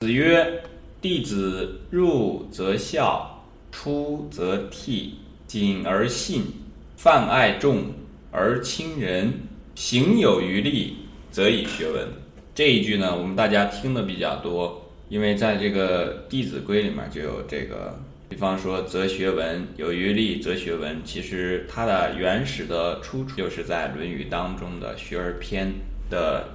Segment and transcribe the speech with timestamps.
[0.00, 0.62] 子曰
[1.00, 5.12] ：“弟子入则孝，出则悌，
[5.46, 6.42] 谨而信，
[6.98, 7.84] 泛爱众
[8.30, 9.32] 而亲仁，
[9.74, 10.98] 行有余力，
[11.30, 12.06] 则以学文。”
[12.54, 21.00] 这一句呢，我们大家听的比较多，因为在这个《弟子规》里面就有这个，比方说“则学文，有余力，则学文”。
[21.06, 25.68] 其实它的原始的出处就是在《论语》当中的《学而篇》
[26.10, 26.46] 的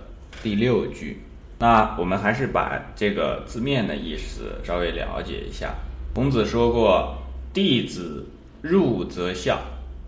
[0.43, 1.21] 第六句。
[1.61, 5.75] 那我们还是把这个字面的意思稍微了解一下。
[6.11, 7.15] 孔子说过
[7.53, 8.25] ：“弟子
[8.63, 9.59] 入则孝。”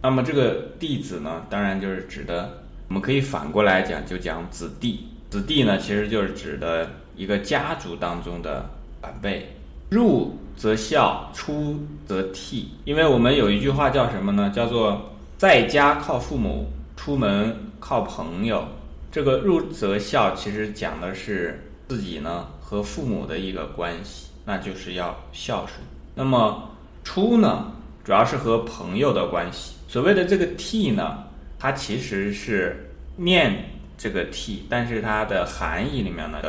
[0.02, 2.50] 那么这个弟子呢，当然就是指的，
[2.88, 5.06] 我们可以反过来讲，就讲子弟。
[5.30, 8.68] 子弟呢，其实就是指的一个家族当中的
[9.04, 9.48] 晚辈。
[9.92, 12.66] 入则孝，出则悌。
[12.84, 14.52] 因为我们有一句话叫什么呢？
[14.56, 15.00] 叫做
[15.38, 16.66] 在家靠父母，
[16.98, 18.68] 出门靠朋友。
[19.14, 25.80] 这个入则孝，其实讲的是自己呢和父母的一个关系，那就是要孝顺。
[26.16, 26.72] 那么
[27.04, 29.76] 出呢，主要是和朋友的关系。
[29.88, 31.26] 所谓的这个悌呢，
[31.60, 33.66] 它其实是念
[34.00, 36.40] 这个悌，但是它的含义里面呢，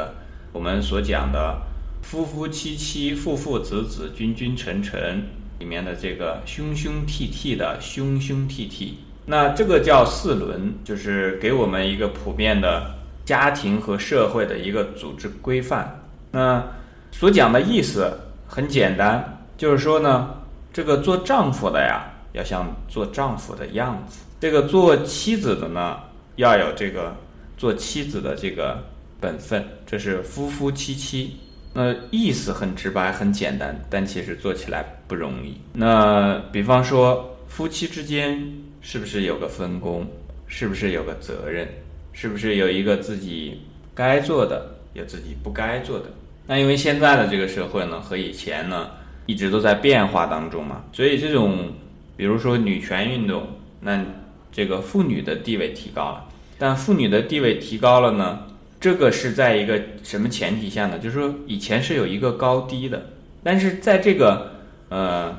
[0.50, 1.60] 我们所讲的
[2.00, 5.22] 夫夫妻妻、父父子子、君君臣臣
[5.58, 8.92] 里面的这个兄兄悌悌的兄兄悌悌。
[9.26, 12.94] 那这个叫四伦，就是给我们一个普遍的
[13.24, 15.98] 家庭和社会的一个组织规范。
[16.30, 16.62] 那
[17.10, 18.12] 所讲的意思
[18.46, 20.28] 很简单，就是说呢，
[20.74, 25.96] 这个做丈夫的呀，要像做丈夫的样子；这个做妻子的呢，
[26.36, 27.16] 要有这个
[27.56, 28.76] 做妻子的这个
[29.20, 29.64] 本分。
[29.86, 31.38] 这是夫夫妻妻。
[31.72, 35.58] 那意思很直白，很简单，但其实做起来不容易。
[35.72, 38.63] 那比方说夫妻之间。
[38.86, 40.06] 是不是有个分工？
[40.46, 41.66] 是不是有个责任？
[42.12, 43.62] 是不是有一个自己
[43.94, 46.04] 该做的，有自己不该做的？
[46.46, 48.90] 那因为现在的这个社会呢，和以前呢，
[49.24, 51.72] 一直都在变化当中嘛，所以这种，
[52.14, 53.48] 比如说女权运动，
[53.80, 54.04] 那
[54.52, 56.28] 这个妇女的地位提高了，
[56.58, 58.46] 但妇女的地位提高了呢，
[58.78, 60.98] 这个是在一个什么前提下呢？
[60.98, 63.06] 就是说以前是有一个高低的，
[63.42, 64.52] 但是在这个
[64.90, 65.34] 呃。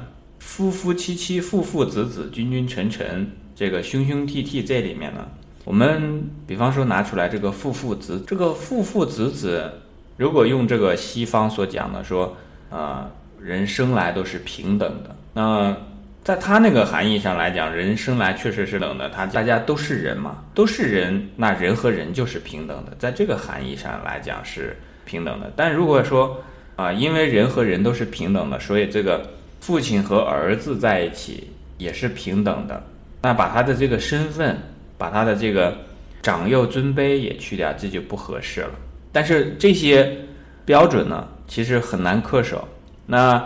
[0.46, 5.28] 夫夫妻妻、父父子子、君君臣臣，这个兄兄弟弟这里面呢，
[5.66, 9.70] 我们比方说拿出来这个父父子，这个父父子子，
[10.16, 12.38] 如果用这个西方所讲的说，
[12.70, 13.10] 啊，
[13.42, 15.76] 人生来都是平等的，那
[16.24, 25.52] 在他那个含义上来讲，人生来确实是冷的，他大家都是人嘛，都是人，那人和人就是平等的，在这个含义上来讲是平等的。
[25.54, 26.42] 但如果说
[26.78, 29.32] 啊，因为人和人都是平等的，所以这个。
[29.66, 31.50] 父亲和儿子在一起
[31.80, 32.84] 也是平等的，
[33.24, 34.56] 那把他的这个身份，
[34.96, 35.76] 把他的这个
[36.22, 38.70] 长幼尊卑也去掉，这就不合适了。
[39.12, 40.16] 但是这些
[40.66, 42.68] 标准呢，其实很难恪守。
[43.08, 43.44] 那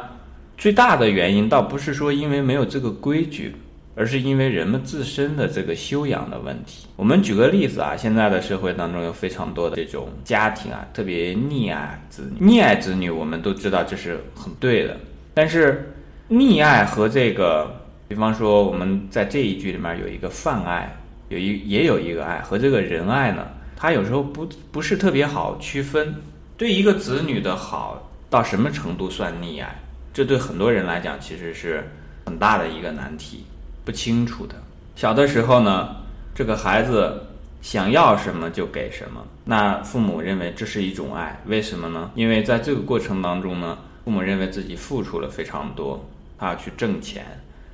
[0.58, 3.56] 最大的原因倒不是说因为没有这个规矩，
[3.96, 6.86] 而是因为人们自身的这个修养的问题。
[6.98, 14.98] 我们举个例子啊，现在的社会当中有非常多的这种家庭啊，特别溺爱子女，溺爱子女，我们都知道这是很对的，
[15.34, 15.94] 但是。
[16.30, 20.96] 溺爱和这个，比方说我们在这一句里面有一个泛爱，
[21.28, 26.16] 有一也有一个爱和这个仁爱呢，它有时候不不是特别好区分。
[26.56, 29.80] 对一个子女的好到什么程度算溺爱，
[30.14, 31.90] 这对很多人来讲其实是
[32.26, 33.46] 很大的一个难题，
[33.84, 34.54] 不清楚的。
[34.96, 35.96] 小的时候呢，
[36.36, 37.24] 这个孩子
[37.62, 42.12] 想要什么就给什么，那父母认为这是一种爱，为什么呢？
[42.14, 46.06] 因为在这个过程当中呢，父母认为自己付出了非常多。
[46.40, 47.26] 他要去挣钱，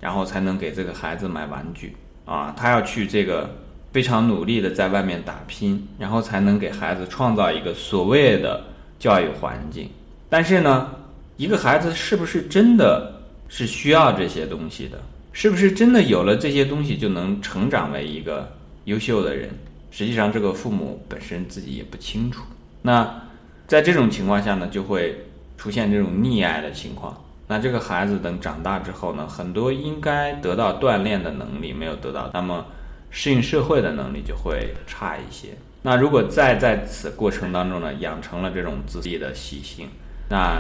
[0.02, 1.96] 然后才能给这个孩子买玩具
[2.26, 2.54] 啊！
[2.58, 3.50] 他要去这个
[3.94, 8.64] 非常努力的在外面打拼，然后才能给孩子创造一个所谓的
[8.98, 9.90] 教育环境。
[10.28, 10.90] 但是呢，
[11.38, 15.00] 一个孩子是不是真的是需要这些东西的？
[15.32, 18.52] 是不是真的有了这些东西就能成长为一个
[18.86, 19.50] 优秀的人？
[19.92, 22.44] 实际上，这个父母本身自己也不清楚。
[22.82, 23.22] 那
[23.68, 25.26] 在这种情况下呢，就会
[25.58, 27.16] 出现这种溺爱的情况。
[27.48, 32.66] 那这个孩子等长大之后呢，很多应该得到锻炼的能力没有得到，那么
[33.12, 35.50] 适应社会的能力就会差一些。
[35.84, 39.90] 那如果再在此过程当中呢，养成了这种自闭的习性，
[40.30, 40.60] 那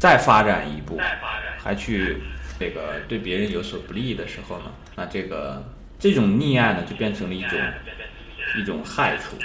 [0.00, 0.98] 再发展一步，
[1.58, 2.22] 还去
[2.58, 4.64] 这个对别人有所不利的时候呢，
[4.96, 5.62] 那这个
[5.96, 7.56] 这种溺爱呢，就变成了一种
[8.58, 9.36] 一种害处。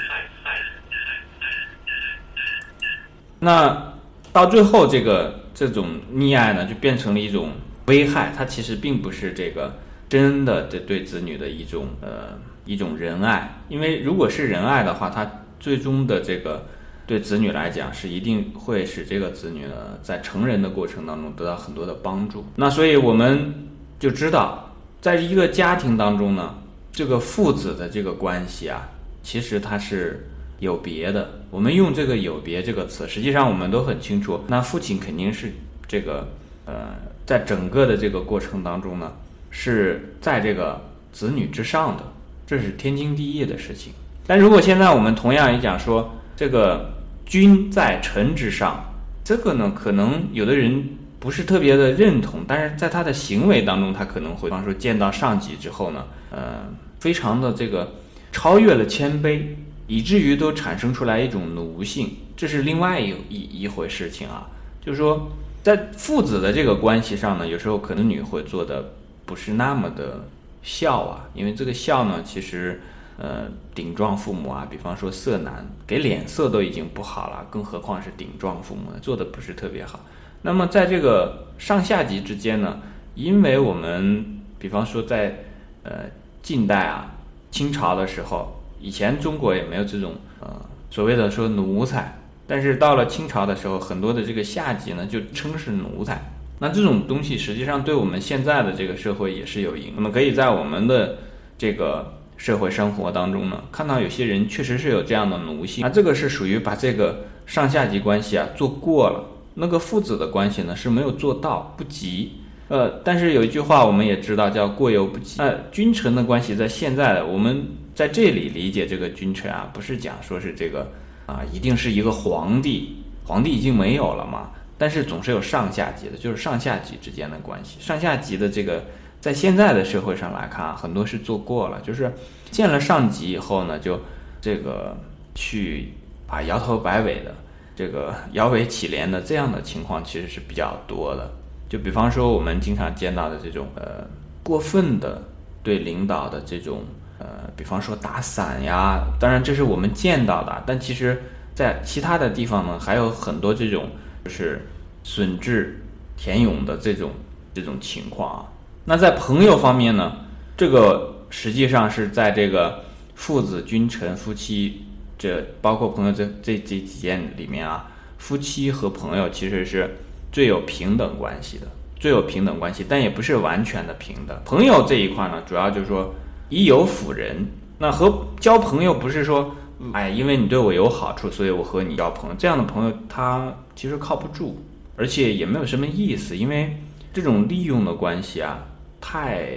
[3.37, 3.93] 那
[4.33, 5.43] 到最后这个。
[5.57, 7.49] 这种溺爱呢，就变成了一种
[7.87, 8.31] 危害。
[8.37, 13.59] 它其实并不是这个真的对对子女的一种呃一种仁爱。
[13.67, 15.27] 因为如果是仁爱的话，它
[15.59, 16.67] 最终的这个
[17.07, 22.45] 对子女来讲是一定会使这个子女呢在成人的过程当中得到很多的帮助。
[22.55, 23.51] 那所以我们
[23.99, 26.53] 就知道，在一个家庭当中呢，
[26.91, 28.87] 这个父子的这个关系啊，
[29.23, 31.29] 其实它是有别的。
[31.49, 35.51] 我们用这个“有别”这个词，实际上我们都很清楚，那父亲肯定是
[35.87, 36.27] 这个
[36.65, 36.89] 呃，
[37.25, 39.11] 在整个的这个过程当中呢，
[39.49, 40.81] 是在这个
[41.11, 42.03] 子女之上的，
[42.45, 43.93] 这是天经地义的事情。
[44.25, 46.91] 但如果现在我们同样也讲说，这个
[47.25, 48.83] 君在臣之上，
[49.23, 50.83] 这个呢，可能有的人
[51.19, 56.67] 不是特别的认同，但是在他的行为当中，他可能会，比方说见到上级之后呢，呃，
[56.99, 57.95] 非常的这个
[58.33, 59.41] 超越了谦卑，
[59.87, 64.47] 以至于都产生出来一种奴性，这是另外一一一回事情啊。
[64.79, 65.29] 就是说，
[65.63, 68.93] 在父子的这个关系上呢，有时候可能女会做的
[69.25, 70.27] 不是那么的
[70.61, 72.79] 孝啊，因为这个孝呢，其实。
[73.19, 78.99] 呃，顶撞父母啊，比方说色难，给脸色都已经不好了，更何况是顶撞父母呢？
[79.01, 79.99] 做的不是特别好。
[80.43, 82.79] 那么在这个上下级之间呢，
[83.15, 84.23] 因为我们
[84.59, 85.45] 比方说在
[85.81, 86.03] 呃
[86.43, 87.11] 近代啊，
[87.49, 90.47] 清朝的时候，以前中国也没有这种呃
[90.89, 96.21] 所谓的说奴才，但是到了清朝的时候，很多的这个下级呢就称是奴才。
[96.59, 99.93] 那这种东西实际上对我们现在的这个社会也是有影响。
[99.95, 101.17] 那么可以在我们的
[101.57, 102.13] 这个。
[102.39, 109.23] 社会生活当中呢，看到有些人确实是有这样的奴性，那这个是属于把这个上下级关系啊做过了，
[109.55, 112.33] 那个父子的关系呢是没有做到，不及。
[112.67, 115.37] 呃，但是有一句话我们也知道叫过犹不及。
[115.39, 117.65] 那君臣的关系在现在我们
[117.97, 120.87] 在这里理解这个君臣啊，不是讲说是这个
[121.25, 128.83] 啊一定是一个皇帝，皇帝已经没有了嘛，但是总是有上下级的，就是上下级之间的关系，上下级的这个。
[129.19, 132.13] 在现在的社会上来看啊，很多是做过了，就是
[132.51, 133.99] 见了上级以后呢，就
[134.39, 134.95] 这个
[135.33, 135.91] 去
[136.27, 137.33] 啊摇头摆尾的，
[137.75, 141.31] 这个摇尾乞怜的这样的情况其实是比较多的。
[141.67, 144.05] 就比方说我们经常见到的这种呃
[144.43, 145.19] 过分的
[145.63, 146.83] 对领导的这种
[147.27, 151.21] 呃，比方说打伞呀，当然这是我们见到的，但其实
[151.53, 153.89] 在其他的地方呢，还有很多这种
[154.23, 154.65] 就是
[155.03, 155.83] 损智
[156.15, 157.11] 填勇的这种
[157.53, 158.45] 这种情况啊。
[158.85, 160.15] 那在朋友方面呢，
[160.55, 162.81] 这个实际上是在这个
[163.13, 164.85] 父子、君臣、夫妻，
[165.17, 169.97] 这包括朋友这这这几件里面啊，夫妻和朋友其实是
[170.31, 171.67] 最有平等关系的，
[171.99, 174.39] 最有平等关系，但也不是完全的平等。
[174.45, 176.15] 朋友这一块呢，主要就是说
[176.49, 177.45] 以友辅人。
[177.77, 179.55] 那和交朋友不是说，
[179.93, 182.35] 哎，因为你对我有好处，所以我和你交朋友。
[182.39, 184.59] 这样的朋友他其实靠不住，
[184.95, 186.75] 而且也没有什么意思，因为
[187.13, 188.59] 这种利用的关系啊。
[188.99, 189.47] 太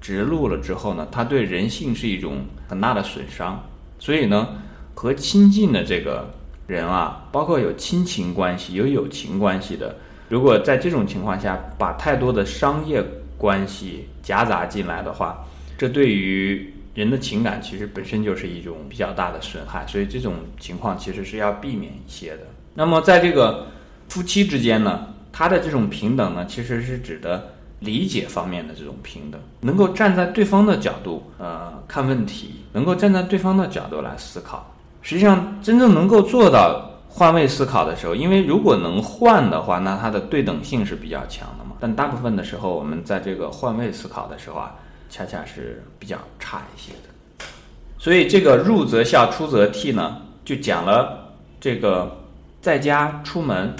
[0.00, 2.36] 直路了之后呢，它对人性是一种
[2.68, 3.60] 很大的损伤。
[3.98, 4.48] 所以呢，
[4.94, 6.30] 和亲近的这个
[6.66, 9.96] 人啊，包括有亲情关系、有友情关系的，
[10.28, 13.02] 如果在这种情况下把太多的商业
[13.36, 15.44] 关系夹杂进来的话，
[15.80, 19.86] 这对于人的情感其实本身就是一种比较大的损害。
[19.86, 22.42] 所以这种情况其实是要避免一些的。
[22.74, 23.66] 那么在这个
[24.10, 27.54] 夫妻之间呢，他的这种平等呢，其实是指的。
[27.80, 34.70] 理解方面的这种平等，能够站在对方的角度，呃，看问题，能够站在对方的角度来思考。
[35.00, 41.70] 实际上，真正能够做到换位思考的时候，因为如果能换的话，那它的对等性是比较强的嘛。
[41.80, 44.76] 但大部分的时候，我们在这个换位思考的时候啊，
[45.10, 47.44] 恰恰是比较差一些的。
[47.98, 52.24] 所以，这个入则孝，出则悌呢，就讲了这个
[52.62, 53.76] 在家出门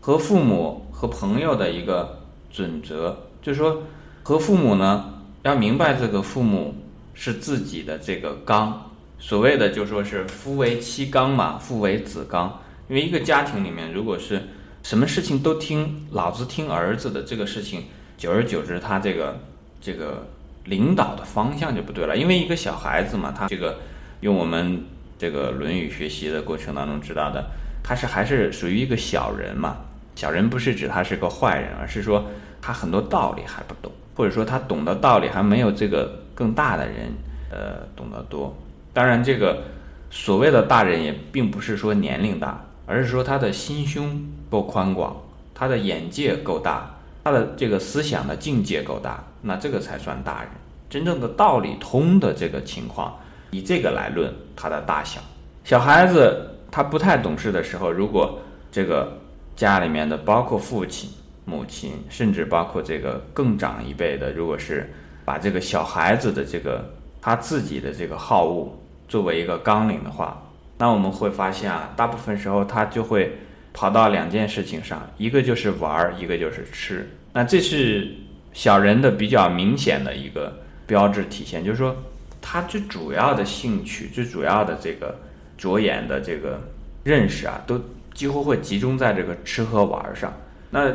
[0.00, 2.20] 和父母和朋友的一个
[2.52, 3.26] 准则。
[3.42, 3.82] 就是说，
[4.22, 5.12] 和父母呢，
[5.42, 6.74] 要明白这个父母
[7.14, 8.90] 是自己的这个纲。
[9.18, 12.60] 所谓的就说是夫为妻纲嘛，父为子纲。
[12.88, 14.42] 因为一个家庭里面，如果是
[14.82, 17.84] 什么事情都听老子听儿子的这个事情，
[18.16, 19.40] 久而久之，他这个
[19.80, 20.26] 这个
[20.64, 22.16] 领导的方向就不对了。
[22.16, 23.78] 因为一个小孩子嘛，他这个
[24.20, 24.84] 用我们
[25.18, 27.44] 这个《论语》学习的过程当中知道的，
[27.82, 29.76] 他是还是属于一个小人嘛。
[30.14, 32.24] 小人不是指他是个坏人，而是说。
[32.66, 37.12] 他很多道理还不懂，或者说他懂的道理还没有这个更大的人，
[37.50, 38.56] 呃，懂得多。
[38.94, 39.64] 当然，这个
[40.10, 44.18] 所谓的大人也并不是说年龄大，而是说他的心胸
[44.48, 45.14] 够宽广，
[45.54, 46.93] 他的眼界够大，
[47.24, 50.50] 他的这个思想的境界够大，那这个才算大人。
[50.88, 53.18] 真正的道理通的这个情况，
[53.50, 55.20] 以这个来论他的大小。
[55.64, 58.38] 小孩子他不太懂事的时候，如果
[58.70, 59.18] 这个
[59.56, 61.10] 家里面的包括父亲。
[61.46, 64.90] 母亲，甚至包括这个更长一辈的，如果是
[65.26, 66.82] 把这个小孩子的这个
[67.20, 68.74] 他自己的这个好恶
[69.08, 70.42] 作为一个纲领的话，
[70.78, 73.36] 那我们会发现啊，大部分时候他就会
[73.74, 77.06] 跑到两件事情上，一个就是玩儿，一个就是吃。
[77.32, 78.14] 那这是
[78.52, 81.94] 小人的比较明显的一个标志体现，就是说
[82.40, 85.18] 他最主要的兴趣、最主要的这个
[85.58, 86.60] 着眼的这个
[87.02, 87.78] 认识啊，都
[88.14, 90.32] 几乎会集中在这个吃喝玩儿上。
[90.70, 90.88] 那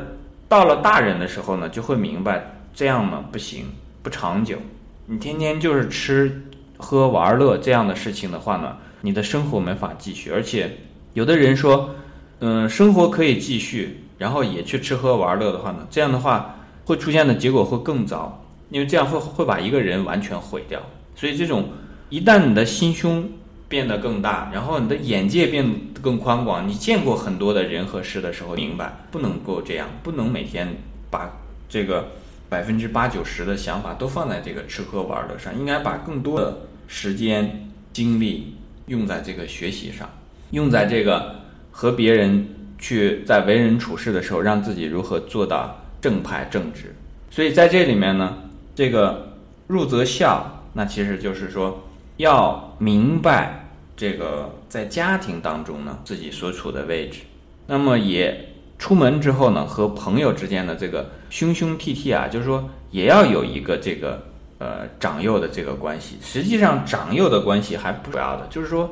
[0.48, 3.66] 到了大人的时候呢，就会明白这样呢不行，
[4.02, 4.58] 不长久。
[5.06, 6.42] 你天天就是吃
[6.78, 10.32] 喝玩乐这样的事情的话呢，你的生活没法继续。
[10.32, 10.78] 而且
[11.14, 11.94] 有的人说，
[12.40, 14.04] 嗯，生活可以继续。
[14.20, 16.54] 然后也去吃喝玩乐的话呢，这样的话
[16.84, 20.78] 会出现的结果会更糟，因为这样会会把一个人完全毁掉。
[21.16, 21.70] 所以这种
[22.10, 23.30] 一旦你的心胸
[23.70, 30.68] 变得更大，然后你的眼界变得更宽广，你见过很多的人和事的时候，明白不能够这样，不能每天
[31.10, 31.32] 把
[31.70, 32.10] 这个
[32.50, 38.56] 百分之八九十的想法都放在这个吃喝玩乐上，应该把更多的时间精力
[38.88, 40.10] 用在这个学习上，
[40.52, 41.36] 用在这个
[41.80, 42.46] 和别人。
[42.82, 46.96] 去在为人处事的时候，让自己如何做到正派正直。
[47.30, 48.38] 所以在这里面呢，
[48.74, 49.34] 这个
[49.68, 51.78] 入则孝，那其实就是说
[52.16, 53.68] 要明白
[53.98, 57.20] 这个在家庭当中呢自己所处的位置。
[57.68, 64.24] 那么也出门之后呢，和朋友之间的这个兄兄弟弟啊，就是说也要有一个这个
[64.58, 66.16] 呃长幼的这个关系。
[66.22, 68.90] 实际上长幼的关系还不主要的，就是说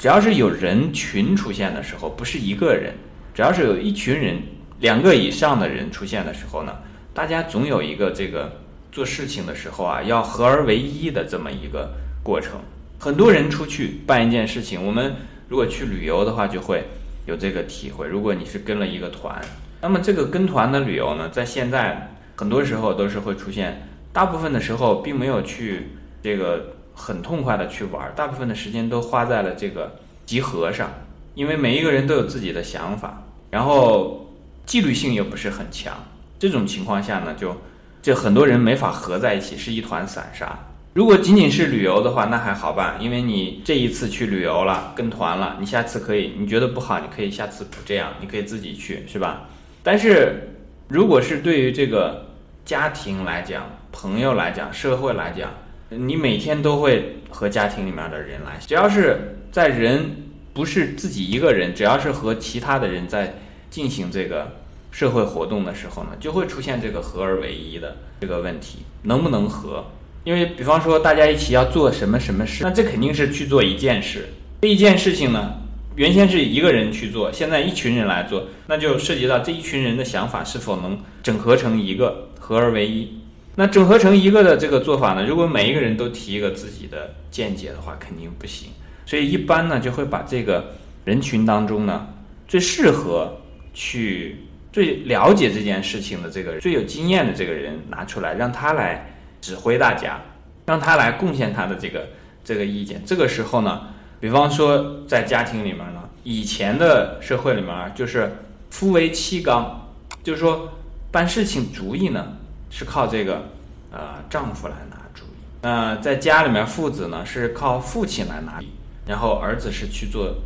[0.00, 2.94] 只要是有人群出现的时候，不是一个人。
[3.34, 4.38] 只要是有一群人，
[4.78, 6.74] 两个以上的人出现的时候呢，
[7.12, 8.50] 大家总有一个这个
[8.90, 11.92] 做事情的时候啊，要合而为一的这么一个
[12.22, 12.52] 过程。
[12.98, 15.14] 很多人出去办一件事情，我们
[15.50, 16.82] 如果去旅游的话，就会
[17.26, 18.08] 有这个体会。
[18.08, 19.38] 如果你是跟了一个团，
[19.82, 25.90] 那么这个跟团的旅游呢，在现在很多时候都是会出现，大部分的时候并没有去
[26.22, 30.90] 这个很痛快的去玩，大部分的时间都花在了这个集合上，
[31.34, 33.22] 因为每一个人都有自己的想法。
[33.50, 34.30] 然后
[34.64, 35.92] 纪律性又不是很强，
[36.38, 37.56] 这种情况下呢，就
[38.00, 40.58] 就很多人没法合在一起，是一团散沙。
[40.92, 49.48] 如果仅仅是旅游的话，那还好办，因为你这一次去旅游了，跟团了，你下次可以，你觉得不好，你可以下次不这样，你可以自己去，是吧？
[49.82, 50.48] 但是
[50.88, 52.26] 如果是对于这个
[52.64, 55.50] 家庭来讲、朋友来讲、社会来讲，
[55.90, 60.26] 你每天都会和家庭里面的人来，只要是在人。
[60.52, 63.38] 不是自己一个人，只要是和其他的人在
[63.70, 64.56] 进行这个
[64.90, 69.86] 社会活动的时候呢，就会出现这个合而为一的这个问题，能不能合？
[70.24, 74.28] 因为比方说大家一起要做什么什么事，那这肯定是去做一件事。
[74.62, 75.54] 这一件事情呢，
[75.94, 83.19] 原先是一个人去做，现在一群人来做，那就涉及到这一群人的想法是否能整合成一个，合而为一。
[83.60, 88.70] 那整合成一个的这个做法呢，如果每一个人都提一个自己的见解的话，肯定不行。
[89.04, 90.72] 所以一般呢，就会把这个
[91.04, 92.08] 人群当中呢，
[92.48, 93.36] 最适合
[93.74, 100.18] 去、最了解这件事情的这个最有经验的这个人拿出来，让他来指挥大家，
[100.64, 102.08] 让他来贡献他的这个
[102.42, 103.02] 这个意见。
[103.04, 103.88] 这个时候呢，
[104.18, 108.32] 比方说在家庭里面呢，以前的社会里面啊就是
[108.70, 109.86] 夫为妻纲，
[110.22, 110.72] 就是说
[111.10, 112.38] 办事情主意呢
[112.70, 113.50] 是靠这个
[113.92, 115.28] 呃丈夫来拿主意。
[115.60, 118.60] 那在家里面，父子呢是靠父亲来拿。
[119.06, 120.36] 然后儿子是去做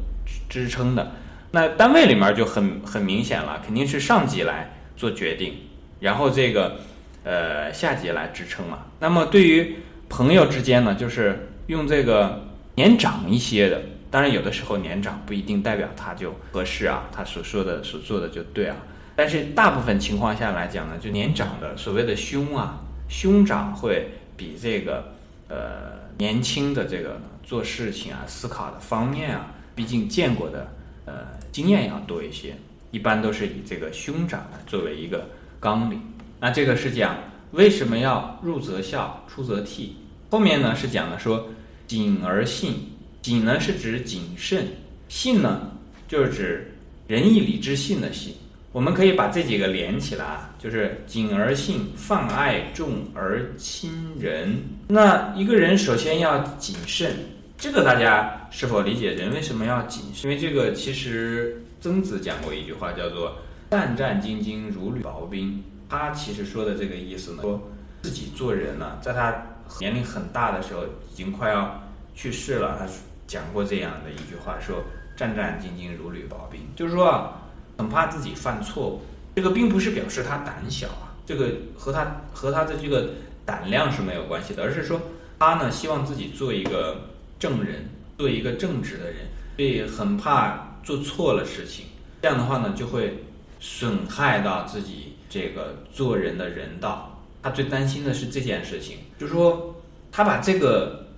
[0.49, 1.13] 支撑的，
[1.51, 5.55] 那单位里面就很很明显了，肯定是上级来做决定，
[6.01, 6.79] 然后这个
[7.25, 8.87] 呃下级来支撑嘛。
[9.01, 9.77] 那么对于
[10.09, 18.77] 朋友之间呢，就是用这个年长一些的，当然有的时候年长不一定代表他就合适啊，他所说的所做的就对啊。
[19.17, 25.13] 但是大部分情况下来讲呢，就年长的所谓的兄啊，兄长会比这个
[25.49, 27.21] 呃年轻的这个。
[27.47, 30.67] 做事情啊，思考的方面啊，毕竟见过的
[31.05, 31.13] 呃
[31.53, 32.57] 经验要多一些，
[32.91, 35.29] 一般都是以这个兄长呢作为一个
[35.61, 36.01] 纲领。
[36.41, 37.19] 那这个是讲
[37.51, 39.91] 为什么要入则孝，出则悌。
[40.31, 41.47] 后面呢是讲的说
[41.87, 42.91] 谨而信，
[43.21, 44.69] 谨呢是指谨慎，
[45.07, 45.71] 信呢
[46.09, 46.75] 就是指
[47.07, 48.35] 仁义礼智信的信。
[48.75, 54.53] 我们可以把这几个连起来啊，就是谨而信，泛爱众而亲仁。
[54.89, 57.15] 那一个人首先要谨慎，
[57.57, 59.13] 这个大家是否理解？
[59.13, 60.29] 人为什么要谨慎？
[60.29, 63.37] 因为这个其实曾子讲过一句话，叫做
[63.71, 65.63] “战战兢兢，如履薄冰”。
[65.89, 67.71] 他其实说的这个意思呢，说
[68.03, 69.41] 自己做人呢，在他
[69.79, 71.81] 年龄很大的时候，已经快要
[72.17, 72.89] 去世了，他
[73.29, 74.83] 讲过这样的一句话，说
[75.17, 77.33] “战战兢兢，如履薄冰”，就是说。
[77.79, 79.03] 很怕自己犯错误，
[79.35, 83.11] 这个并不是表示他胆小啊，这个和他和他的这个
[83.45, 85.01] 胆量是没有关系的，而是说
[85.39, 87.89] 他呢希望自己做一个正人，
[88.19, 89.17] 做一个正直的人，
[89.57, 91.87] 所以很怕做错了事情。
[92.23, 93.25] 这样的话呢，就会
[93.61, 97.23] 损害到自己这个做人的人道。
[97.43, 99.77] 他最担心的是这件事情，就是说
[100.11, 101.09] 他把这个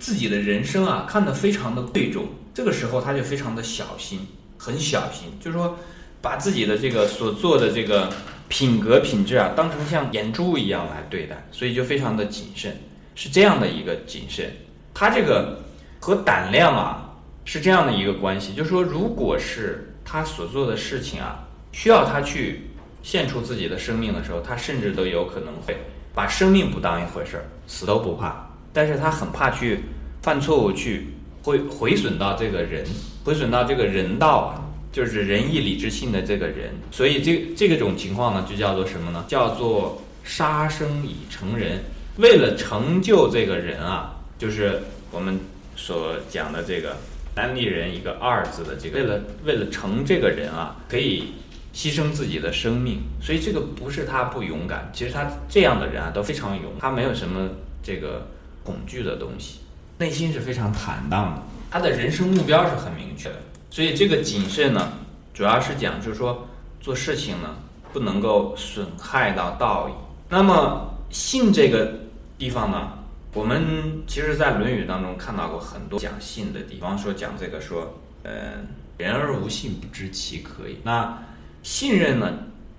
[0.00, 4.26] 自己的人生啊看得非常的贵重，这个时候他就非常的小心，
[4.58, 5.78] 很小心，就是说
[6.20, 8.10] 把自己的这个所做的这个
[8.48, 12.76] 品格品质啊当成像眼珠一样来对待，所以就非常的谨慎。
[13.14, 14.48] 是这样的一个谨慎，
[14.94, 15.58] 他这个
[15.98, 17.12] 和胆量啊
[17.44, 22.70] 是这样的一个关系，就是说，如果是他所做的事情啊，需要他去
[23.02, 25.76] 献出自己的生命的时候，他甚至都有可能会
[26.14, 28.48] 把生命不当一回事儿，死都不怕。
[28.72, 29.80] 但是他很怕去
[30.22, 31.08] 犯错误，去
[31.42, 32.86] 毁毁损到这个人，
[33.24, 34.62] 毁损到这个人道啊，
[34.98, 36.74] 就是仁义礼智信的这个人。
[36.90, 39.24] 所以这这种情况呢，就叫做什么呢？
[39.28, 41.78] 叫做杀生以成仁。
[42.16, 45.38] 为了成就这个人啊，就是我们
[45.76, 46.96] 所讲的这个
[47.32, 51.32] 单立人一个二字的这个，为了为了成这个人啊，可以
[51.72, 52.98] 牺牲自己的生命。
[53.22, 57.48] 所以这个不是他不勇敢，其实他这样的人啊都非常勇，他没有什么
[57.84, 58.26] 这个
[58.64, 59.60] 恐惧的东西，
[59.96, 61.42] 内心是非常坦荡的。
[61.70, 63.36] 他的人生目标是很明确的。
[63.70, 64.92] 所以这个谨慎呢，
[65.32, 66.46] 主要是讲就是说
[66.80, 67.56] 做事情呢
[67.92, 69.92] 不能够损害到道义。
[70.28, 71.92] 那么信这个。
[72.38, 72.92] 地方呢？
[73.34, 73.60] 我们
[74.06, 78.52] 其实，在《论语》当中看到过很多讲信的地方，说讲这个说，呃，
[78.96, 80.78] 人而无信，不知其可以。
[80.84, 81.18] 那
[81.64, 82.32] 信任呢，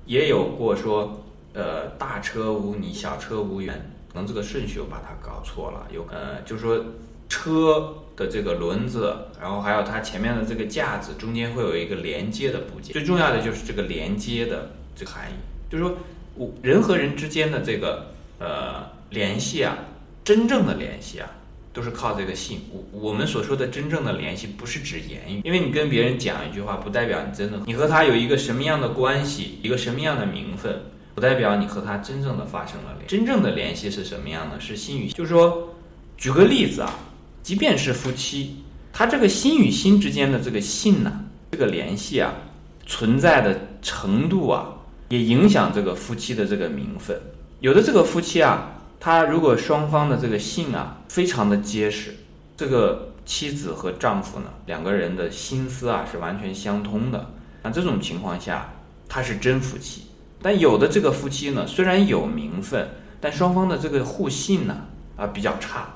[0.06, 3.76] 也有过说，呃，大车无泥，小车无缘，
[4.14, 5.86] 可能这个顺序我把它搞错了。
[5.94, 6.82] 有呃，就是说
[7.30, 12.92] 车的这个轮子，然后还有它前面的这个架子，中间会有一个连接的部件。
[12.92, 15.36] 最重要的就是这个连接的这个含义，
[15.72, 15.96] 就是说，
[16.36, 18.08] 我人和人之间的这个
[18.40, 18.98] 呃。
[19.12, 19.76] 联系啊，
[20.24, 21.28] 真正的联系啊，
[21.74, 22.62] 都是靠这个信。
[22.72, 30.80] 我我们所说的真正的联系，不是指言语，因为你跟别人讲一句话，不代表你真的你和他有一个什么样的关系，一个什么样的名分，
[31.16, 33.08] 不代表你和他真正的发生了联。
[33.08, 34.60] 真正的联系是什么样的？
[34.60, 35.68] 是心与，就是说，
[36.16, 36.94] 举个例子啊，
[37.44, 38.56] 即便是夫妻，
[38.92, 42.34] 他这个心与心之间的这个信呢，这个联系啊，
[42.86, 44.70] 存在的程度啊，
[45.10, 47.20] 也影响这个夫妻的这个名分。
[47.60, 48.76] 有的这个夫妻啊。
[49.02, 52.14] 他如果双方的这个信啊非常的结实，
[52.58, 57.26] 这个妻子和丈夫呢两个人的心思啊是完全相通的，
[57.64, 58.70] 那这种情况下
[59.08, 60.02] 他是真夫妻。
[60.42, 62.90] 但有的这个夫妻呢虽然有名分，
[63.22, 64.82] 但双方的这个互信呢
[65.16, 65.88] 啊比较差，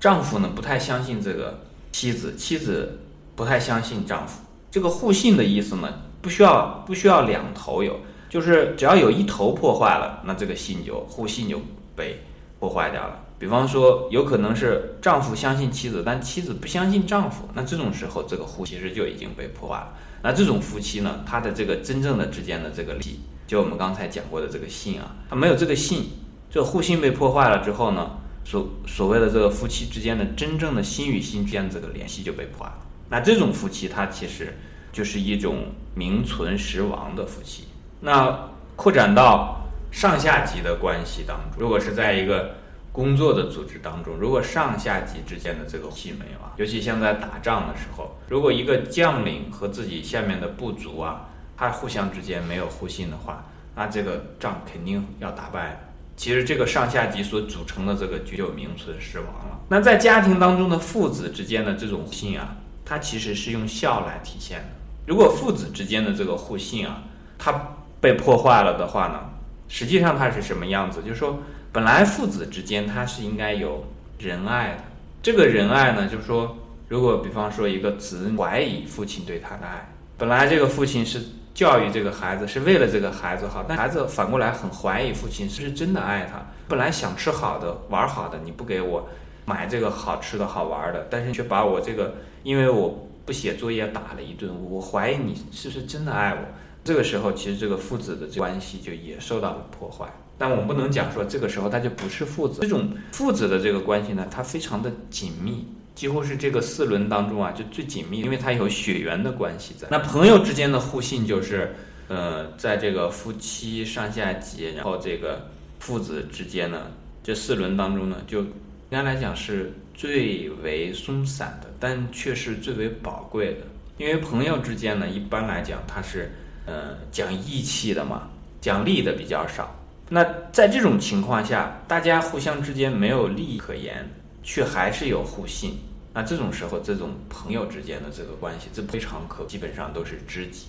[0.00, 1.60] 丈夫呢不太相信这个
[1.92, 2.98] 妻子，妻子
[3.36, 4.40] 不太相信丈夫。
[4.72, 5.88] 这个互信的意思呢
[6.20, 11.60] 不需要不需要两头有，就是只要有一头破坏了，那这个信就互信就
[11.94, 12.20] 被。
[12.60, 13.18] 破坏掉了。
[13.38, 19.94] 比方说，有可能是丈夫相信妻子，但妻子不相信丈夫，那这种时候，这个互其实就已经被破坏了。
[20.20, 26.10] 那这种夫妻呢，他的这个真正的之间的这个信，就我们刚才讲过的这个信啊，他没有这个信，
[26.50, 28.10] 这互信被破坏了之后呢，
[28.44, 32.78] 所所谓的这个夫妻之间的真正的心与心之间的这个联系就被破坏了。
[33.08, 34.56] 那这种夫妻，他其实
[34.92, 37.64] 就是一种名存实亡的夫妻。
[38.00, 39.56] 那扩展到。
[39.92, 42.54] 上下级的关系当中，如果是在一个
[42.92, 55.89] 工作的组织当中，如果上下级之间的这个信没有啊，尤其像在打仗的时候，如果一个将领和自己下面的部族啊，他互相之间没有互信的话，那这个仗肯定要打败。
[56.20, 59.58] 其实这个上下级所组成的这个局就名存实亡了。
[59.70, 64.66] 那在家庭当中的父子之间的这种信啊，它其实是用孝来体现的。
[65.06, 67.04] 如果父子之间的这个互信啊，
[67.38, 69.18] 它被破坏了的话呢？
[69.66, 71.00] 实际上它是什么样子？
[71.00, 71.38] 就是说，
[71.72, 73.86] 本来父子之间他是应该有
[74.18, 74.84] 仁爱的。
[75.22, 76.54] 这个仁爱呢，就是说，
[76.88, 81.18] 如果比方说一个子怀疑父亲对他的爱，本来这个父亲是
[81.52, 86.40] 教育这个孩子是为了这个孩子好，但孩子反过来很怀疑父亲是不是真的爱他。
[86.68, 89.08] 本来想吃好的、玩好的，你不给我
[89.44, 96.38] 买这个好吃的好玩的，但是却把我这个因为我不写作业打了一顿，我怀疑你是不是真的爱我。
[96.82, 100.06] 这个时候，其实这个父子的关系就也受到了破坏。
[100.38, 102.62] 但我们不能讲说这个时候他就不是父子。
[102.62, 109.88] 这种父子的这个关系呢，它非常的紧密，几乎是这个四轮当中啊就最紧密，因为它有血缘的关系在。
[109.90, 111.74] 那朋友之间的互信就是，
[112.08, 115.48] 呃，在这个夫妻上下级，然后这个
[115.78, 116.86] 父子之间呢，
[117.22, 118.52] 这四轮当中呢，就应
[118.90, 123.60] 该来讲是最为松散的，但却是最为宝贵的。
[123.98, 126.30] 因为朋友之间呢，一般来讲它是。
[126.66, 128.28] 呃，讲义气的嘛，
[128.60, 129.74] 讲利的比较少。
[130.08, 130.22] 那
[130.52, 134.08] 在这种情况下，大家互相之间没有利益可言，
[134.42, 135.78] 却还是有互信。
[136.12, 140.66] 那这种时候，这种朋友之间的这个关系，这非常可，基本上都是知己。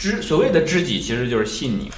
[0.00, 1.90] 知所谓的知己，其实就是信你，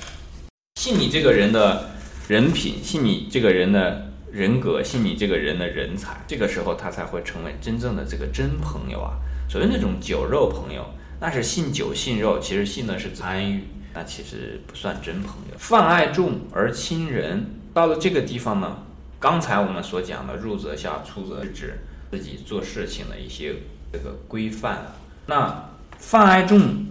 [0.80, 1.90] 信你这个人的
[2.28, 6.24] 人品，信你这个人的人格，信你这个人的人才。
[6.26, 9.16] 这个时候，他才会成为真正的这个真朋友啊。
[9.48, 10.84] 所谓那种酒肉朋友，
[11.20, 15.58] 那是信酒信肉，其实信的是参与，那其实不算真朋友。
[15.58, 18.86] 泛爱众而亲仁，到了这个地方呢，
[19.18, 21.79] 刚才我们所讲的入则孝，出则止。
[22.09, 23.57] 自己做事情的一些
[23.92, 24.79] 这个规范，
[25.26, 26.87] 那泛爱众，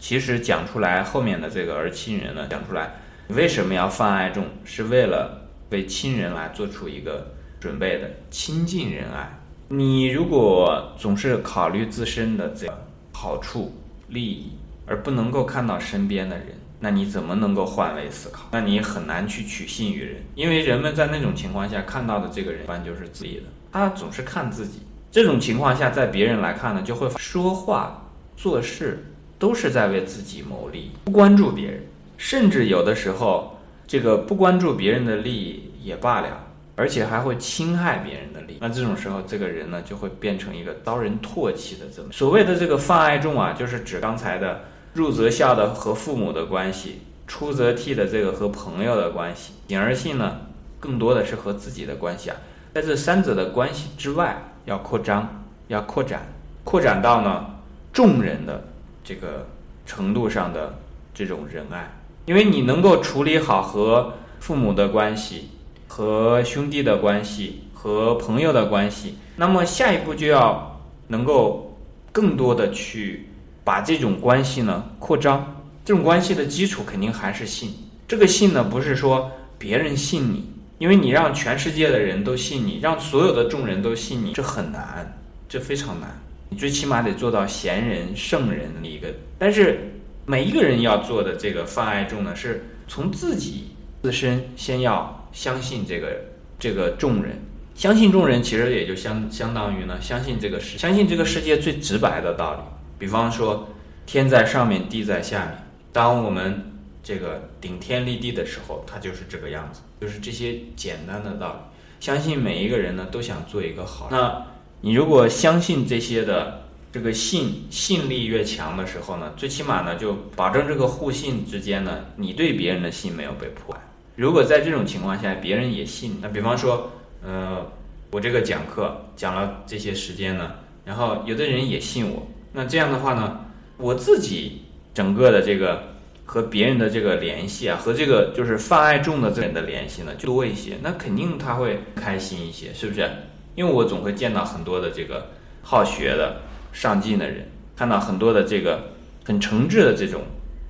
[0.00, 2.94] 其实讲出来后面的这个而亲人呢，讲出来
[3.28, 9.38] 为什么要泛爱众，是为了为亲人来做出一个准备的亲近仁爱。
[9.68, 13.76] 你如果总是考虑自身的这个好处
[14.08, 14.52] 利益，
[14.86, 18.46] 而不能够看到身边的人，那你怎么能够换位思考？
[18.52, 23.44] 那你很难去取信于人，因为人们在那种情况下看到的这个人，一般就是自己的。
[23.72, 29.02] 他总是看自己，这种情况下，在别人来看呢，就会说话做事
[29.38, 31.82] 都是在为自己谋利，不关注别人，
[32.18, 38.58] 甚至有的时候，这个不关注别人的利益也罢了，而且还会侵害别人的利益。
[38.60, 44.64] 那这种时候，这个人呢，就会变成一个遭人唾弃的这么所谓的这个泛爱众啊，就是指刚才的
[44.94, 50.38] 入则孝的和父母的关系，出则悌的这个和朋友的关系，隐而信呢，
[50.78, 52.36] 更多的是和自己的关系啊。
[52.72, 56.26] 在这三者的关系之外，要扩张，要扩展，
[56.62, 57.44] 扩展到呢
[57.92, 58.64] 众人的
[59.02, 59.46] 这个
[59.84, 60.78] 程度上的
[61.12, 61.92] 这种仁爱。
[62.26, 65.50] 因为你能够处理好和父母的关系、
[65.88, 71.76] 和兄弟的关系、和朋友的关系，那么下一步就要能够
[72.12, 73.28] 更多的去
[73.64, 75.62] 把这种关系呢扩张。
[75.84, 77.74] 这种关系的基础肯定还是信。
[78.06, 80.50] 这个信呢，不是说别人信你。
[80.78, 85.16] 因为你让全世界的人都信你，让所有的众人都信你，这很难，
[85.48, 86.20] 这非常难。
[86.50, 89.06] 你最起码得做到贤人、圣人的一个。
[89.38, 89.78] 但是
[90.26, 93.68] 每一个人要做的这个泛爱众呢，是从自己
[94.02, 96.20] 自身先要相信这个
[96.58, 97.40] 这个众人，
[97.76, 102.60] 相信众人其实也就相相当于呢，相信这个世，相信这个世界最直白的道理。
[102.98, 103.68] 比方说，
[104.06, 105.54] 天在上面，地在下面。
[105.92, 111.58] 当我们这个顶天立地的时候，它就是这个样子，就是这些简单的道理。
[112.00, 114.08] 相信每一个人呢都想做一个好。
[114.10, 114.44] 那
[114.80, 123.80] 你如果相信这些的这个信信力越强的时候呢，最起码呢就保证这个互信之间呢，你对别人的信没有被破坏。
[124.16, 126.90] 如果在这种情况下，别人也信，那比方说，
[127.24, 127.66] 呃，
[128.10, 130.52] 我这个讲课讲了这些时间呢，
[130.84, 133.40] 然后有的人也信我，那这样的话呢，
[133.76, 134.62] 我自己
[134.94, 135.92] 整个的这个。
[136.26, 143.06] 和别人的这个联系啊，和这个就是泛爱众的这人的联系呢，就多一些，那肯定他会开心一些，是不是？
[143.54, 146.40] 因为我总会见到很多的这个好学的、
[146.72, 150.22] 上进的人，看到很多的这个很诚挚的这种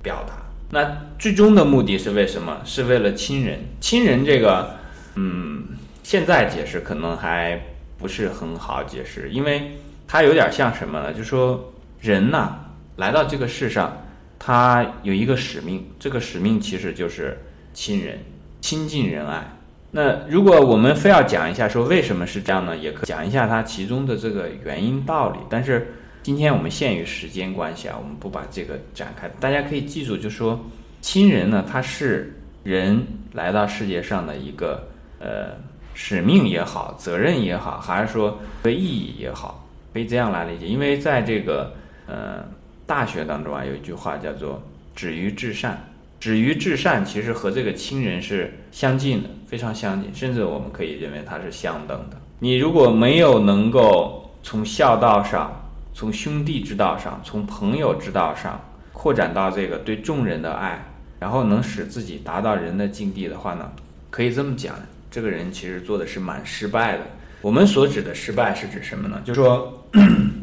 [0.03, 0.33] 表达。
[0.71, 0.85] 那
[1.17, 2.59] 最终的目的是为什么？
[2.65, 3.61] 是为了亲人。
[3.79, 4.75] 亲人这个，
[5.15, 5.63] 嗯，
[6.03, 7.59] 现在解释可能还
[7.97, 11.13] 不是很好解释，因为它有点像什么呢？
[11.13, 12.55] 就说人呐，
[12.95, 13.95] 来到这个世上。
[14.37, 17.35] 他有一个使命，这个使命其实就是
[17.73, 18.19] 亲人、
[18.61, 19.43] 亲近仁爱。
[19.89, 22.77] 那如果我们非要讲一下说为什么是这样呢？
[22.77, 25.39] 也可讲一下它其中的这个原因道理。
[25.49, 25.87] 但是
[26.21, 29.27] 今天我们限于时间关系啊，我们不把这个展开。
[29.39, 30.63] 大家可以记住，就说
[31.01, 33.01] 亲人呢，他是人
[33.33, 35.55] 来到世界上的一个呃
[35.95, 40.67] 使命也好，责任也好，还是说的意义也好，可以这样来理解。
[40.67, 41.73] 因为在这个
[42.07, 42.43] 呃。
[42.87, 44.61] 大学当中啊，有一句话叫做
[44.95, 45.75] “止于至善”，
[46.21, 52.17] 止于至善其实和这个亲人是相近的，非常相近，甚至我们可以认为它是相等的。
[52.37, 55.51] 你如果没有能够从孝道上、
[55.95, 58.63] 从兄弟之道上、从朋友之道上
[58.93, 60.85] 扩展到这个对众人的爱，
[61.19, 63.67] 然后能使自己达到人的境地的话呢，
[64.11, 64.75] 可以这么讲，
[65.09, 67.03] 这个人其实做的是蛮失败的。
[67.41, 69.19] 我们所指的失败是指什么呢？
[69.25, 69.87] 就是说，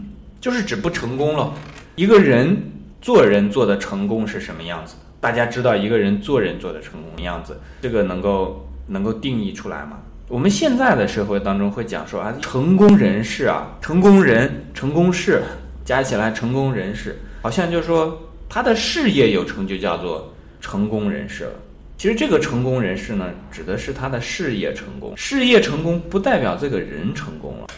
[0.42, 1.54] 就是指不成功了。
[1.94, 2.60] 一个人
[3.00, 4.96] 做人做的成功是什么样子？
[5.20, 10.00] 大家知道一个人做人做的成功的样子，这个能够能够定义出来吗？
[10.26, 15.40] 我们现在的社会当中会讲说啊，成功人士啊，成功人、成功事
[15.84, 21.52] 加起来成功人士，好像就是说他的事业有成就叫做成功人士了。
[21.96, 27.68] 其实这个成功人士呢，指的是他的事业成功，事业成功不代表这个人成功了。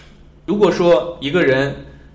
[0.46, 1.74] 如果说一个人，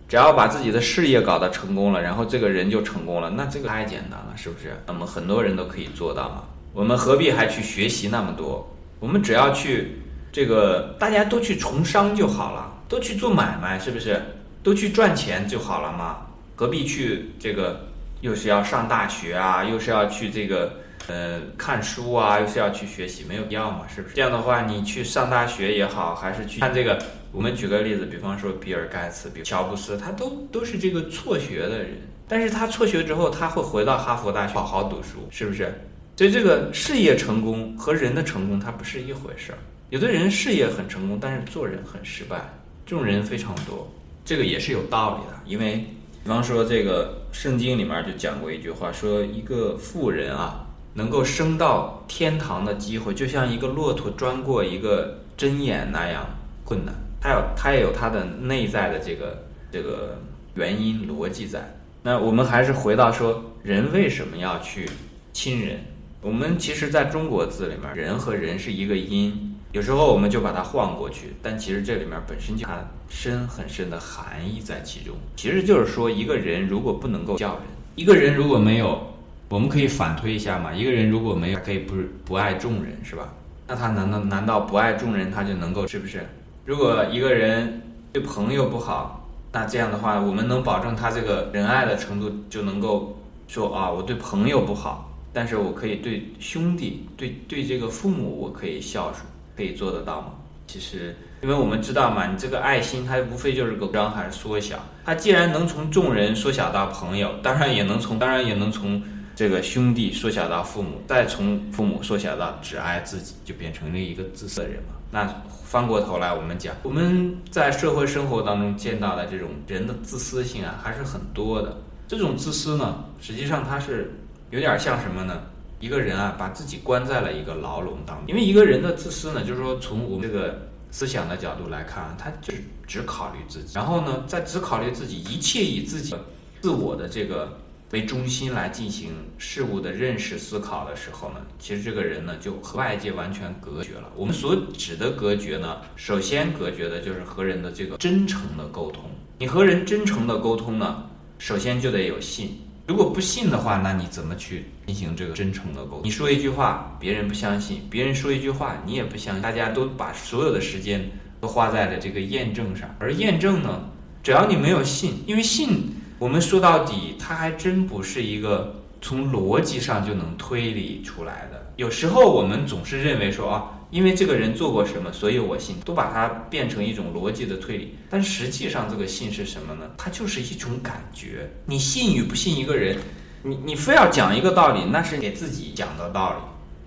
[0.09, 4.75] 只要把自己的事业搞得成功了，然后这个人就成功了，那这个太简单了，是不是？
[4.87, 6.43] 那么很多人都可以做到嘛。
[6.73, 8.67] 我们何必还去学习那么多？
[8.99, 14.19] 我们只要去这个，大家都去从商就好了，都去做买卖，是不是？
[14.63, 16.17] 都去赚钱就好了嘛，
[16.55, 17.87] 何必去这个
[18.21, 20.73] 又是要上大学啊，又是要去这个
[21.09, 24.15] 呃看书啊，又是要去学习，没有必要嘛，是不是？
[24.15, 26.97] 这样的话，你去上大学也好，还是去看这个，
[27.31, 35.73] 我们举个例子，比方说比尔盖茨、比乔布斯，他都都是这个辍学的人，但是他辍学之后，他会回到哈佛大学好好读书，是不是？
[36.15, 39.57] 所以这个事业成功和人的成功，它不是一回事儿。
[39.89, 42.37] 有的人事业很成功，但是做人很失败，
[42.85, 43.89] 这种人非常多。
[44.25, 45.77] 这个也是有道理的，因为
[46.21, 56.25] 比方说这个圣经里面就讲过一句话，说一个富人啊，能够升到天堂的机会，就像一个骆驼钻过一个针眼那样
[56.63, 56.93] 困难。
[57.21, 60.19] 它有它也有它的内在的这个这个
[60.55, 61.75] 原因逻辑在。
[62.01, 64.89] 那我们还是回到说，人为什么要去
[65.33, 65.79] 亲人？
[66.21, 72.75] 我们其实在中国字里面，人和人是一个音，有时候我们就把它晃过去，但其实这里面本身就很
[73.09, 75.13] 深很深的含义在其中。
[75.35, 77.63] 其实就是说，一个人如果不能够叫人，
[77.95, 79.01] 一个人如果没有，
[79.49, 83.33] 我们可以反推一下嘛，一个人如果没有可以不不爱众人，是吧？
[83.67, 86.23] 那他难道难道不爱众人，他就能够是不是？
[86.65, 87.81] 如果一个人
[88.13, 95.07] 对朋友不好，那这样的话，我们能保证他这个仁爱的程度，就能够说啊，我对朋友不好。
[95.31, 100.27] 但是我可以对兄弟、对对这个父母，我可以孝顺，可以做得到吗？
[100.65, 104.77] 其实，因为我们知道嘛，你这个爱心，它无非就是个张还是缩小。
[105.05, 109.01] 它既然能从众人缩小到朋友，当然也能从当然也能从
[109.39, 114.95] 这个兄弟缩小到父母，再从父母缩小到只爱自己，就变成了一个自私的人嘛。
[115.09, 121.77] 那翻过头来，我们讲我们在社会生活当中见到的这种人的自私性啊，还是很多的。
[122.05, 124.11] 这种自私呢，实际上它是。
[124.51, 125.41] 有点像什么呢？
[125.79, 128.25] 一个人啊，把自己关在了一个牢笼当中。
[128.27, 133.71] 因为一个人的自私呢，就是说从我们这个思想的角度来看，他就是只考虑自己。
[133.73, 136.13] 然后呢，在只考虑自己，一切以自己
[136.59, 137.57] 自我的这个
[137.91, 144.11] 为中心来进行事物的认识思考的时候呢，其实这个人呢就和外界完全隔绝了。
[144.15, 149.03] 我们所指的隔绝呢，首先隔绝的就是和人的这个真诚的沟通。
[149.39, 151.03] 你和人真诚的沟通呢，
[151.39, 152.59] 首先就得有信。
[152.85, 156.01] 如果不信的话，那你怎么去进行这个真诚的沟通？
[156.03, 159.41] 你说一句话，别人不相信；别人说一句话，你也不相信。
[159.41, 163.89] 大家都把所有的时间都花在了这个验证上，而验证呢，
[164.23, 171.73] 只要你没有信，因为信，我们说到底，它还真不是一个从逻辑上就能推理出来的。
[171.77, 173.71] 有时候我们总是认为说啊。
[173.91, 177.95] 因为这个人做过什么，所以我信，都把它变成一种逻辑的推理。
[178.07, 179.89] 但实际上，这个信是什么呢？
[179.97, 181.49] 它就是一种感觉。
[181.65, 182.99] 你信与不信一个人，
[183.41, 186.37] 你你非要讲一个道理，那是给自己讲的道理。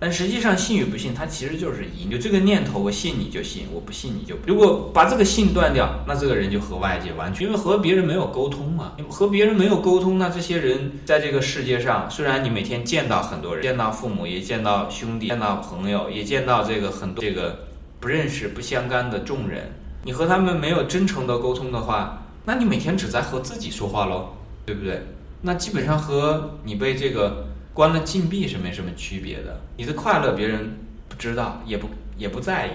[0.03, 4.35] 但实际上，信与不信，它其实就是一就这个念头，我信你就信，我不信你就。
[4.45, 8.97] 如果把这个信断掉，那这个人就和外界完全，因为和别人没有沟通嘛。
[9.09, 17.59] 和别人没有沟通，那这些人在这个世界上，虽然你每天见到很多人，见到父母，也见到兄弟，见到朋友，也见到这个很多这个
[18.01, 19.71] 不认识、不相干的众人，
[20.03, 24.33] 你和他们没有真诚的沟通的话，那你每天只在和自己说话喽，
[24.65, 25.01] 对不对？
[25.43, 27.47] 那基本上和你被这个。
[27.73, 29.59] 关了禁闭是没什么区别的。
[29.75, 30.77] 你的快乐别人
[31.09, 32.71] 不知道，也不也不在意；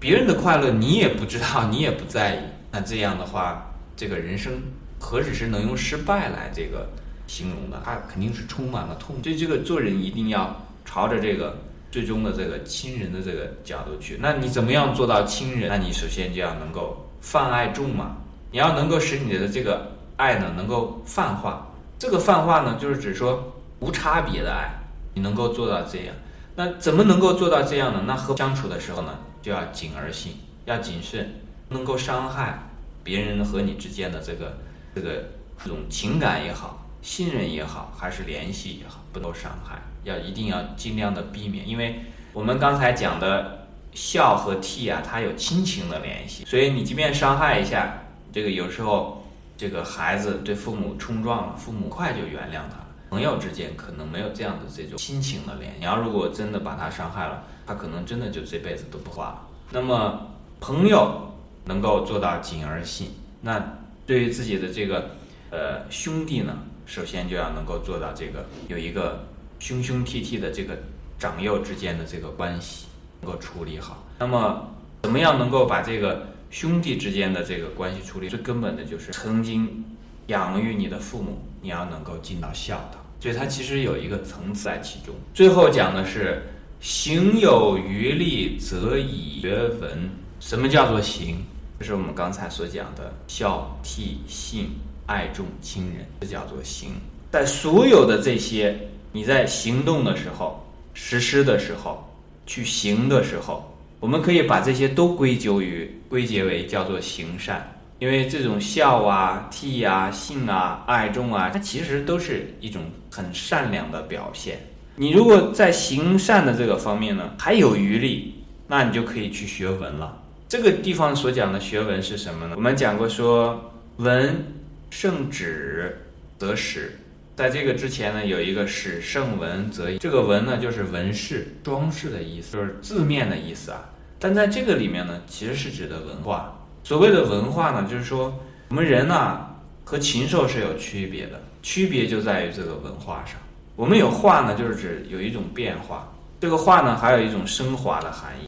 [0.00, 2.38] 别人的快乐你也不知道，你也不在意。
[2.72, 4.54] 那这样的话，这个人生
[4.98, 6.88] 何止是能用失败来这个
[7.28, 7.80] 形容的？
[7.84, 9.16] 它肯定是充满了痛。
[9.22, 11.56] 所以这个做人一定要朝着这个
[11.92, 14.18] 最终的这个亲人的这个角度去。
[14.20, 15.68] 那你怎么样做到亲人？
[15.68, 18.16] 那你首先就要能够泛爱众嘛。
[18.50, 21.68] 你要能够使你的这个爱呢，能够泛化。
[22.00, 23.56] 这个泛化呢，就是指说。
[23.80, 24.70] 无差别的爱，
[25.14, 26.14] 你能够做到这样，
[26.56, 28.04] 那怎么能够做到这样呢？
[28.06, 32.58] 那和相处的时候呢，就要谨而信，要谨慎，不能够伤害
[33.02, 34.58] 别人和你之间的这个
[34.94, 35.30] 这个
[35.62, 49.24] 这种情感也好，信任也好，还是联系也好，不能够伤害，要一定要尽量的避免，因为我们刚才讲的孝和悌啊，它有亲情的联系，所以你即便伤害一下，这个有时候
[49.56, 52.76] 这个孩子对父母冲撞了，父母快就原谅他。
[53.10, 55.74] 朋友之间可能没有这样的这种亲情的联。
[55.80, 59.48] 你要如果真的把他伤害了，他可能真的就这辈子都不化了。
[59.72, 60.28] 那么
[60.60, 61.28] 朋友
[61.64, 63.08] 能够做到谨而信，
[63.40, 63.60] 那
[64.06, 65.10] 对于自己的这个
[65.50, 69.26] 呃兄弟呢，首先就要能够做到这个有一个
[69.58, 70.78] 兄兄弟弟的这个
[71.18, 72.86] 长幼之间的这个关系
[73.20, 74.04] 能够处理好。
[74.20, 74.68] 那么
[75.02, 78.28] 怎么样能够把这个兄弟之间的这个关系处理？
[78.28, 79.84] 最根本的就是曾经
[80.28, 82.99] 养育你的父母，你要能够尽到孝道。
[83.20, 85.14] 所以它其实有一个层次在其中。
[85.34, 86.42] 最后讲的是
[86.80, 90.10] “行有余力，则以学文”。
[90.40, 91.36] 什么叫做行？
[91.78, 94.70] 这是我们刚才所讲的孝悌信
[95.04, 96.92] 爱重亲人，这叫做行。
[97.30, 98.74] 在所有的这些，
[99.12, 102.10] 你在行动的时候、实施的时候、
[102.46, 107.76] 去行的时候，我们可以把这些都归咎于归结为叫做行善。
[107.98, 114.60] 因为这种孝啊、悌啊、信啊、爱重啊，它其实都是一种很善良的表现。
[114.96, 120.22] 你如果在行善的这个方面呢，还有余力，那你就可以去学文了。
[120.48, 122.54] 这个地方所讲的学文是什么呢？
[122.56, 124.44] 我们讲过说，文
[124.90, 126.06] 胜止
[126.38, 126.98] 则始。
[127.36, 133.88] 在这个之前呢，有一个始圣文则这个文呢，就是纹饰、装饰的意思，就是字面的意思啊。
[134.18, 136.58] 但在这个里面呢，其实是指的文化。
[136.84, 139.46] 所谓的文化呢，就是说我们人呢
[139.84, 143.36] 和禽兽是有区别的，区别就在于这个文化上。
[143.76, 148.46] 我们有化呢，就是指有一种变化，这个化呢还有一种升华的含义。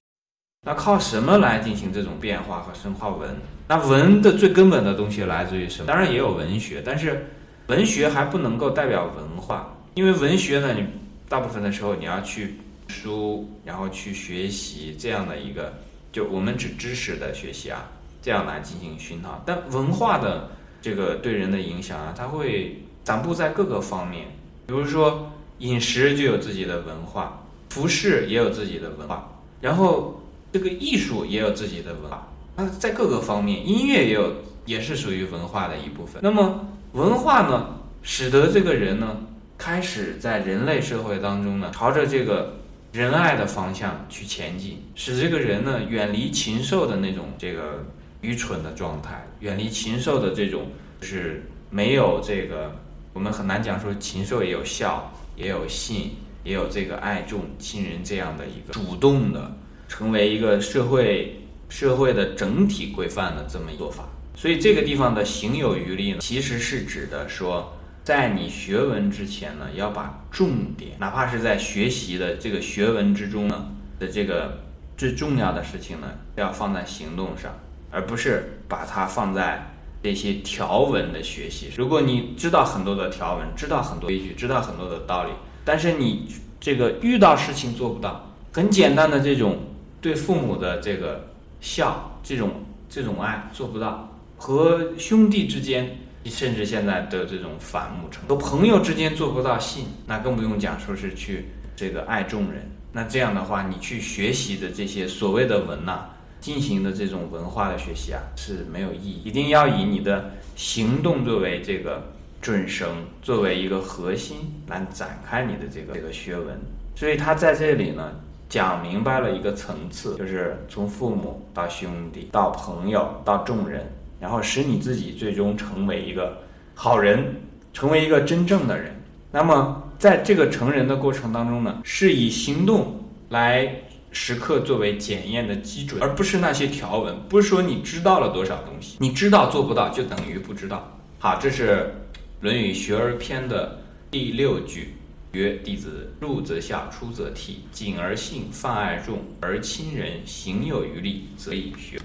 [0.66, 3.34] 那靠什么来进行这种变化和升华文？
[3.66, 5.86] 那文的最根本的东西来自于什么？
[5.86, 7.26] 当然也有文学，但是
[7.68, 10.86] 文学还不能够代表文化，因为文学呢，你
[11.28, 12.56] 大部分的时候你要去
[12.88, 15.72] 书，然后去学习这样的一个，
[16.12, 17.88] 就我们指知识的学习啊。
[18.20, 20.48] 这样来进行熏陶，但文化的
[20.80, 24.26] 这个对人的影响啊，它会散布在各个方面。
[24.66, 29.28] 比如说饮食就有自己的文化，服饰也有自己的文化，
[29.60, 32.28] 然后这个艺术也有自己的文化。
[32.56, 34.32] 那在各个方面，音乐也有，
[34.66, 36.20] 也是属于文化的一部分。
[36.22, 39.16] 那么文化呢，使得这个人呢，
[39.56, 42.54] 开始在人类社会当中呢，朝着这个
[42.92, 47.84] 仁爱的方向去前进，使这个人呢，远离禽兽的那种这个。
[48.22, 50.68] 愚蠢的状态，远离禽兽的这种
[51.00, 52.70] 就是没有这个，
[53.12, 56.12] 我们很难讲说禽兽也有孝，也有信，
[56.44, 59.54] 也有这个爱重亲人这样的一个主动的，
[59.88, 64.04] 成为一个社会社会的整体规范的这么一做法。
[64.34, 67.72] 所以这个地方的行有余力呢，其实是指的说，
[68.02, 74.58] 在你学文之前呢，要把重点，哪怕是在学习的这个学文之中呢的这个
[74.96, 77.52] 最重要的事情呢，要放在行动上。
[77.94, 79.70] 而不是把它放在
[80.02, 81.70] 这些条文的学习。
[81.76, 85.30] 如果你知道很多的条文，知道很多规矩，知道很多的道理，
[85.64, 86.26] 但是你
[86.60, 89.58] 这个遇到事情做不到，很简单的这种
[90.00, 91.28] 对父母的这个
[91.60, 92.50] 孝，这种
[92.88, 102.68] 这种爱做不到，和兄弟之间，甚至现在的这种反目成，和朋友之间做不到信，那更不用讲说是去这个爱众人。
[102.92, 106.06] 那这样的话，你去学习的这些所谓的文呐。
[106.42, 112.02] 进行的这种文化的学习啊是没有意义，一定要以你的行动作为这个
[112.40, 112.88] 准绳，
[113.22, 116.58] 作为一个核心来展开你的这个这个学文。
[116.96, 118.10] 所以他在这里呢
[118.48, 123.86] 讲明白了一个层次，就是从父母到兄弟到朋友到众人，
[124.18, 126.38] 然后使你自己最终成为一个
[126.74, 127.36] 好人，
[127.72, 129.00] 成为一个真正的人。
[129.30, 133.76] 那么在这个成人的过程当中呢，是以行动来。
[134.12, 137.18] 时刻作为检验的基准，而不是那些条文。
[137.28, 140.98] 不是说你知道了多少东西，你知道做不到就等于不知道。
[141.18, 141.92] 好，这是
[142.44, 144.94] 《论语·学而篇》的第六句
[145.32, 151.98] ：“曰，弟子入则孝，出则悌，谨而信，泛爱众，而亲仁，行有余力，则以学。”